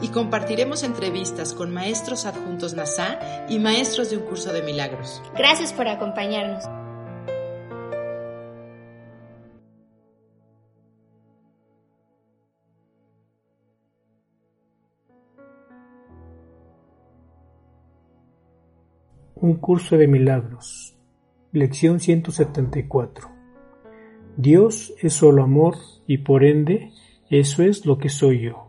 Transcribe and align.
Y 0.00 0.08
compartiremos 0.08 0.84
entrevistas 0.84 1.54
con 1.54 1.72
maestros 1.72 2.26
adjuntos 2.26 2.74
NASA 2.74 3.18
y 3.48 3.58
maestros 3.58 4.10
de 4.10 4.18
un 4.18 4.24
curso 4.24 4.52
de 4.52 4.62
milagros. 4.62 5.22
Gracias 5.36 5.72
por 5.72 5.88
acompañarnos. 5.88 6.64
Un 19.40 19.54
curso 19.54 19.96
de 19.96 20.08
milagros. 20.08 20.96
Lección 21.52 22.00
174. 22.00 23.30
Dios 24.36 24.92
es 25.00 25.14
solo 25.14 25.42
amor 25.42 25.76
y 26.06 26.18
por 26.18 26.44
ende 26.44 26.92
eso 27.30 27.62
es 27.62 27.86
lo 27.86 27.98
que 27.98 28.08
soy 28.08 28.42
yo. 28.42 28.67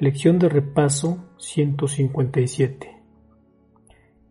Lección 0.00 0.38
de 0.38 0.48
repaso 0.48 1.24
157. 1.38 3.02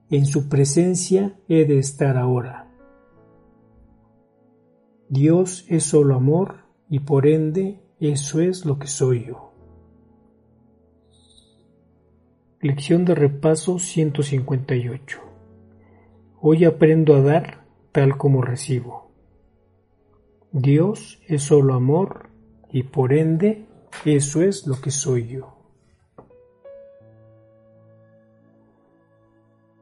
En 0.10 0.26
su 0.26 0.48
presencia 0.48 1.38
he 1.50 1.66
de 1.66 1.78
estar 1.78 2.16
ahora. 2.16 2.72
Dios 5.10 5.66
es 5.68 5.84
solo 5.84 6.16
amor 6.16 6.60
y 6.90 7.00
por 7.00 7.28
ende 7.28 7.82
eso 8.00 8.40
es 8.40 8.66
lo 8.66 8.80
que 8.80 8.88
soy 8.88 9.26
yo. 9.26 9.52
Lección 12.62 13.04
de 13.04 13.16
repaso 13.16 13.78
158. 13.78 15.20
Hoy 16.40 16.64
aprendo 16.64 17.14
a 17.14 17.22
dar 17.22 17.66
tal 17.92 18.18
como 18.18 18.42
recibo. 18.42 19.12
Dios 20.54 21.22
es 21.28 21.44
solo 21.44 21.74
amor 21.74 22.30
y 22.72 22.84
por 22.84 23.12
ende 23.12 23.66
eso 24.06 24.42
es 24.42 24.66
lo 24.66 24.80
que 24.80 24.92
soy 24.92 25.28
yo. 25.28 25.57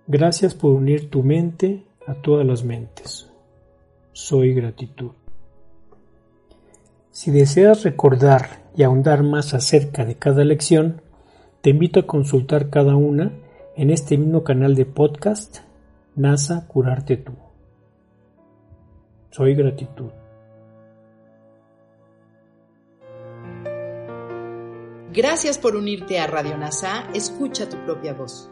Gracias 0.08 0.54
por 0.54 0.72
unir 0.72 1.10
tu 1.10 1.24
mente 1.24 1.84
a 2.06 2.14
todas 2.14 2.46
las 2.46 2.64
mentes. 2.64 3.28
Soy 4.14 4.54
gratitud. 4.54 5.12
Si 7.10 7.32
deseas 7.32 7.84
recordar 7.84 8.70
y 8.76 8.84
ahondar 8.84 9.24
más 9.24 9.56
acerca 9.56 10.06
de 10.06 10.16
cada 10.16 10.44
lección, 10.44 11.02
te 11.62 11.72
invito 11.72 12.02
a 12.02 12.06
consultar 12.06 12.70
cada 12.70 12.96
una 12.96 13.32
en 13.76 13.90
este 13.90 14.16
mismo 14.20 14.44
canal 14.44 14.76
de 14.76 14.86
podcast, 14.86 15.62
NASA 16.16 16.68
Curarte 16.68 17.18
Tú. 17.18 17.34
Soy 19.32 19.56
gratitud. 19.56 20.12
Gracias 25.12 25.58
por 25.58 25.76
unirte 25.76 26.20
a 26.20 26.28
Radio 26.28 26.58
NASA, 26.58 27.10
escucha 27.14 27.68
tu 27.68 27.78
propia 27.86 28.14
voz. 28.14 28.52